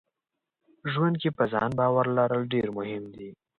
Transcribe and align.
ژوند 0.93 1.15
کې 1.21 1.29
په 1.37 1.43
ځان 1.51 1.69
باور 1.79 2.05
لرل 2.17 2.41
ډېر 2.53 2.67
مهم 2.77 3.03
دي. 3.15 3.29